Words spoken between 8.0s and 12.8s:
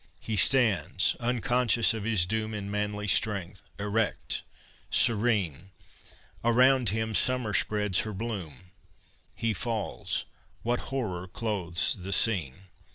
bloom; He falls, what horror clothes the scene!